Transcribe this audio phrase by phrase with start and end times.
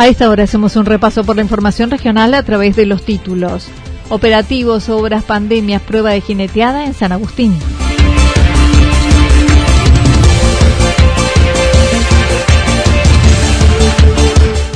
[0.00, 3.68] A esta hora hacemos un repaso por la información regional a través de los títulos.
[4.08, 7.52] Operativos, obras, pandemias, prueba de jineteada en San Agustín.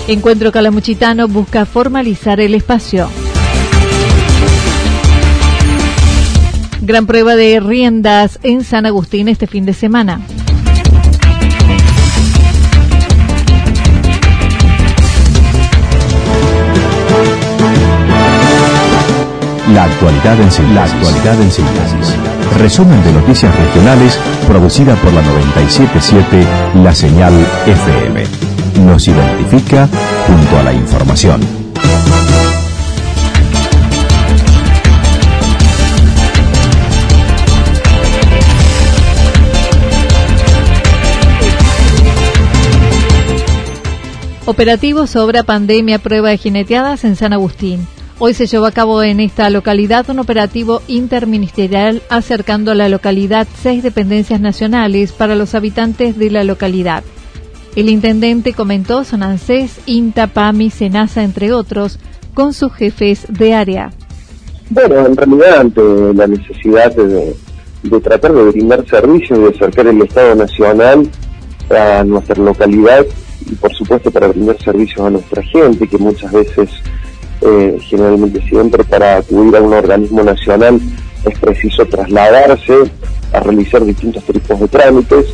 [0.08, 3.08] Encuentro Calamuchitano busca formalizar el espacio.
[6.83, 10.20] Gran prueba de riendas en San Agustín este fin de semana.
[19.75, 20.75] La actualidad en síntesis.
[20.75, 22.14] La actualidad en síntesis.
[22.58, 26.47] Resumen de noticias regionales producida por la 977
[26.84, 27.33] La Señal
[27.67, 28.25] FM.
[28.86, 29.89] Nos identifica
[30.28, 31.41] junto a la información.
[44.46, 47.89] Operativo sobra pandemia prueba de jineteadas en San Agustín.
[48.20, 53.48] Hoy se llevó a cabo en esta localidad un operativo interministerial acercando a la localidad
[53.61, 57.02] seis dependencias nacionales para los habitantes de la localidad.
[57.75, 61.98] El intendente comentó son ANSES, INTA, PAMI, SENASA, entre otros,
[62.35, 63.91] con sus jefes de área.
[64.70, 65.83] Bueno, en realidad ante
[66.14, 67.35] la necesidad de,
[67.83, 71.11] de tratar de brindar servicios y de acercar el Estado Nacional
[71.69, 73.05] a nuestra localidad
[73.51, 76.70] y por supuesto para brindar servicios a nuestra gente que muchas veces
[77.47, 80.81] eh, generalmente siempre para acudir a un organismo nacional
[81.27, 82.75] es preciso trasladarse
[83.35, 85.27] a realizar distintos tipos de trámites.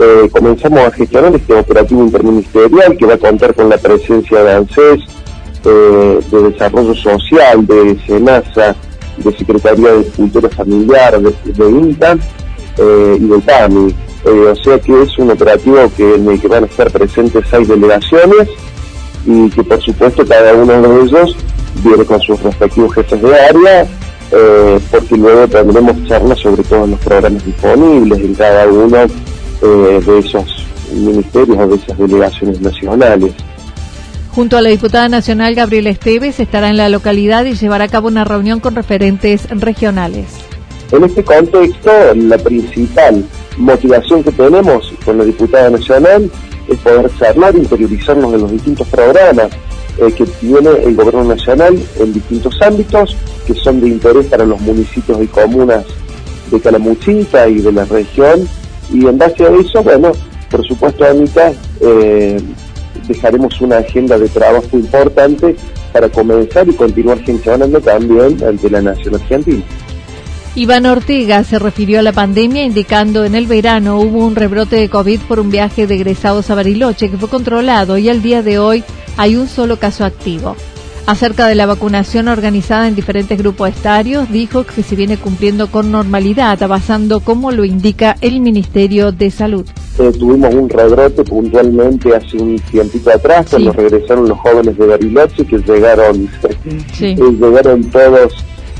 [0.00, 4.52] Eh, comenzamos a gestionar este operativo interministerial que va a contar con la presencia de
[4.54, 5.00] ANSES,
[5.66, 8.74] eh, de Desarrollo Social, de SENASA,
[9.18, 12.16] de Secretaría de Cultura Familiar, de, INTA
[12.78, 13.94] y de PAMI.
[14.24, 17.68] o sea que es un operativo que, en el que van a estar presentes seis
[17.68, 18.48] delegaciones
[19.26, 21.36] y que por supuesto cada uno de ellos
[21.82, 23.86] viene con sus respectivos jefes de área,
[24.32, 28.98] eh, porque luego tendremos charlas sobre todos los programas disponibles en cada uno
[29.62, 33.32] eh, de esos ministerios o de esas delegaciones nacionales.
[34.32, 38.08] Junto a la diputada nacional Gabriela Esteves estará en la localidad y llevará a cabo
[38.08, 40.26] una reunión con referentes regionales.
[40.92, 43.24] En este contexto, la principal
[43.58, 46.30] motivación que tenemos con la diputada nacional
[46.68, 49.50] es poder charlar, interiorizarnos en los distintos programas
[49.98, 54.60] eh, que tiene el gobierno nacional en distintos ámbitos que son de interés para los
[54.60, 55.84] municipios y comunas
[56.50, 58.48] de Calamuchita y de la región
[58.92, 60.12] y en base a eso, bueno,
[60.50, 62.40] por supuesto Anita, eh,
[63.06, 65.54] dejaremos una agenda de trabajo importante
[65.92, 69.62] para comenzar y continuar gestionando también ante la nación argentina.
[70.56, 74.88] Iván Ortega se refirió a la pandemia indicando en el verano hubo un rebrote de
[74.88, 78.58] COVID por un viaje de egresados a Bariloche que fue controlado y al día de
[78.58, 78.82] hoy
[79.20, 80.56] hay un solo caso activo.
[81.06, 85.90] Acerca de la vacunación organizada en diferentes grupos estarios, dijo que se viene cumpliendo con
[85.92, 89.66] normalidad, avanzando como lo indica el Ministerio de Salud.
[89.98, 95.44] Eh, tuvimos un rebrote puntualmente hace un tiempito atrás, cuando regresaron los jóvenes de Bariloche,
[95.44, 96.30] que llegaron,
[97.00, 98.32] eh, llegaron todos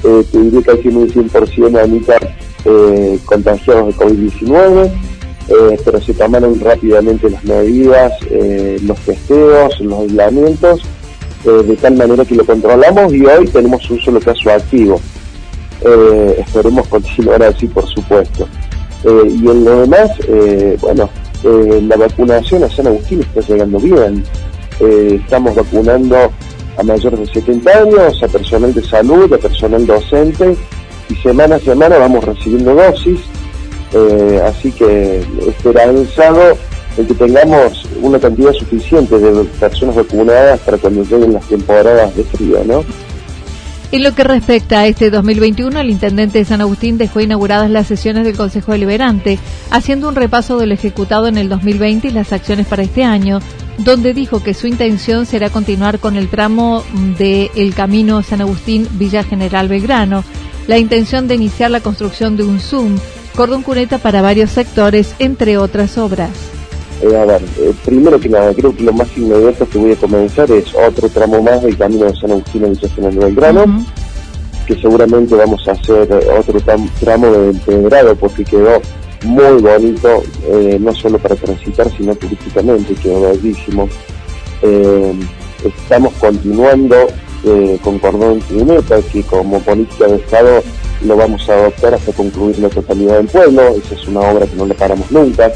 [0.03, 2.17] eh, te diré casi un 100% Anita
[2.65, 4.91] eh, contagiados de COVID-19,
[5.49, 10.83] eh, pero se tomaron rápidamente las medidas, eh, los testeos, los aislamientos,
[11.45, 15.01] de tal manera que lo controlamos y hoy tenemos un solo caso activo.
[16.37, 18.47] esperemos continuar así, por supuesto.
[19.05, 20.11] y en lo demás,
[20.83, 21.09] bueno,
[21.43, 24.23] la vacunación a San Agustín está llegando bien.
[24.81, 26.31] estamos vacunando
[26.77, 30.57] a mayores de 70 años, a personal de salud, a personal docente,
[31.09, 33.21] y semana a semana vamos recibiendo dosis.
[33.93, 36.57] Eh, así que esperanzado
[36.97, 42.25] en que tengamos una cantidad suficiente de personas vacunadas para cuando lleguen las temporadas de
[42.25, 42.85] frío, ¿no?
[43.93, 47.89] En lo que respecta a este 2021, el intendente de San Agustín dejó inauguradas las
[47.89, 49.41] sesiones del Consejo Deliberante,
[49.73, 53.41] haciendo un repaso de lo ejecutado en el 2020 y las acciones para este año,
[53.79, 56.85] donde dijo que su intención será continuar con el tramo
[57.19, 60.23] de el camino San Agustín Villa General Belgrano,
[60.69, 62.97] la intención de iniciar la construcción de un Zoom,
[63.35, 66.31] cordón cuneta para varios sectores, entre otras obras.
[67.03, 69.97] Eh, a ver, eh, primero que nada, creo que lo más inmediato que voy a
[69.97, 73.87] comenzar es otro tramo más del camino de San Agustín a Villa General Belgrano,
[74.67, 76.61] que seguramente vamos a hacer otro
[77.01, 78.83] tramo de empedrado porque quedó
[79.25, 83.89] muy bonito, eh, no solo para transitar, sino turísticamente, quedó bellísimo.
[84.63, 85.15] Eh,
[85.65, 86.97] estamos continuando
[87.83, 90.63] con Cordón Trineta, que como política de Estado
[91.05, 94.57] lo vamos a adoptar hasta concluir la totalidad del pueblo, esa es una obra que
[94.57, 95.53] no le paramos nunca.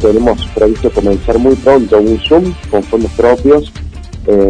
[0.00, 3.72] tenemos previsto comenzar muy pronto un Zoom con fondos propios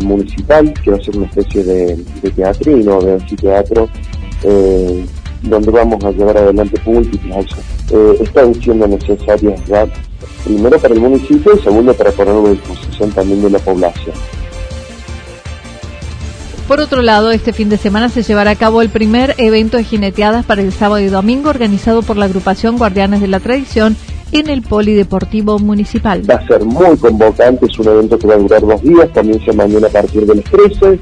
[0.03, 3.89] municipal, que va a ser una especie de, de teatrino, de anfiteatro,
[5.43, 9.61] donde vamos a llevar adelante múltiples acciones eh, están siendo necesarias
[10.43, 14.15] primero para el municipio y segundo para ponerlo a disposición también de la población.
[16.69, 19.85] Por otro lado, este fin de semana se llevará a cabo el primer evento de
[19.85, 23.97] jineteadas para el sábado y domingo organizado por la agrupación Guardianes de la Tradición
[24.33, 26.23] en el Polideportivo Municipal.
[26.29, 29.53] Va a ser muy convocante, es un evento que va a durar dos días, comienza
[29.53, 30.99] mañana a partir de las 13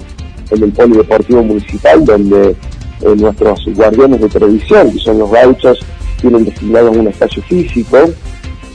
[0.50, 5.78] en el Polideportivo Municipal, donde eh, nuestros guardianes de tradición, que son los gauchos,
[6.20, 7.98] tienen designado un espacio físico,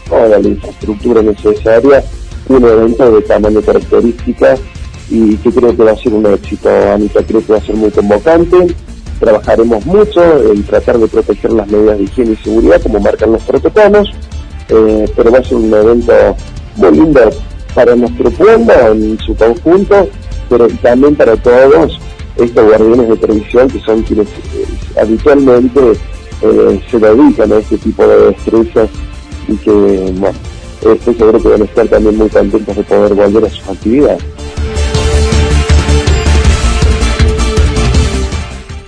[0.07, 2.01] toda la infraestructura necesaria,
[2.47, 4.55] un evento de tamaño característica
[5.09, 7.75] y que creo que va a ser un éxito, Anita, creo que va a ser
[7.75, 8.67] muy convocante.
[9.19, 13.41] Trabajaremos mucho en tratar de proteger las medidas de higiene y seguridad como marcan los
[13.43, 14.09] protocolos,
[14.69, 16.13] eh, pero va a ser un evento
[16.75, 17.21] muy lindo
[17.73, 20.07] para nuestro pueblo en su conjunto,
[20.49, 21.99] pero también para todos
[22.35, 24.65] estos guardianes de televisión que son quienes eh,
[25.01, 25.79] habitualmente
[26.41, 28.89] eh, se dedican a este tipo de destrezas
[29.47, 30.37] y que, bueno,
[30.81, 34.36] estoy seguro que van a estar también muy contentos de poder volver a sus actividades.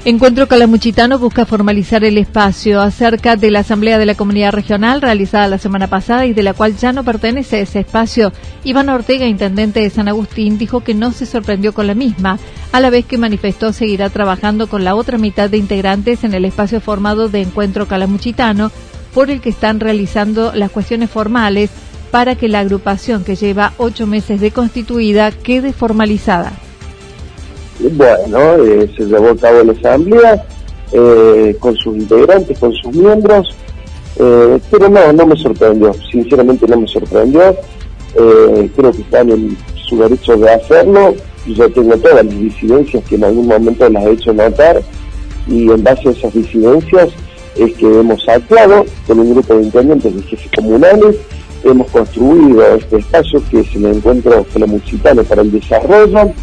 [0.09, 5.47] Encuentro Calamuchitano busca formalizar el espacio acerca de la Asamblea de la Comunidad Regional realizada
[5.47, 8.33] la semana pasada y de la cual ya no pertenece ese espacio.
[8.63, 12.39] Iván Ortega, intendente de San Agustín, dijo que no se sorprendió con la misma,
[12.71, 16.44] a la vez que manifestó seguirá trabajando con la otra mitad de integrantes en el
[16.44, 18.71] espacio formado de Encuentro Calamuchitano,
[19.13, 21.69] por el que están realizando las cuestiones formales
[22.09, 26.51] para que la agrupación que lleva ocho meses de constituida quede formalizada.
[27.79, 30.45] Bueno, eh, se llevó a cabo la asamblea
[30.91, 33.55] eh, con sus integrantes, con sus miembros,
[34.17, 37.55] eh, pero no, no me sorprendió, sinceramente no me sorprendió.
[38.13, 41.15] creo que están en su derecho de hacerlo.
[41.47, 44.81] Yo tengo todas las disidencias que en algún momento las he hecho notar
[45.47, 47.09] y en base a esas disidencias
[47.55, 51.15] es que hemos actuado con un grupo de intendentes de jefes comunales,
[51.63, 56.33] hemos construido este espacio que es el encuentro municipal para el desarrollo,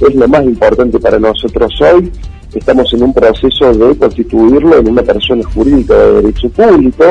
[0.00, 2.10] es lo más importante para nosotros hoy.
[2.54, 7.04] Estamos en un proceso de constituirlo en una persona jurídica de derecho público.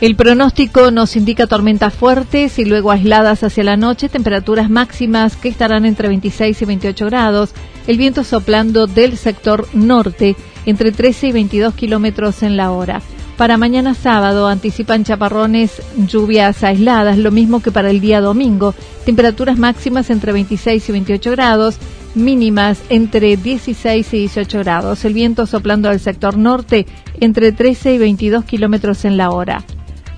[0.00, 5.50] El pronóstico nos indica tormentas fuertes y luego aisladas hacia la noche, temperaturas máximas que
[5.50, 7.50] estarán entre 26 y 28 grados,
[7.86, 13.02] el viento soplando del sector norte entre 13 y 22 kilómetros en la hora.
[13.36, 19.58] Para mañana sábado anticipan chaparrones, lluvias aisladas, lo mismo que para el día domingo, temperaturas
[19.58, 21.76] máximas entre 26 y 28 grados,
[22.14, 26.86] mínimas entre 16 y 18 grados, el viento soplando del sector norte
[27.20, 29.62] entre 13 y 22 kilómetros en la hora.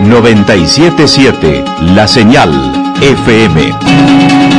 [0.00, 2.50] 977 La Señal
[3.00, 4.53] FM.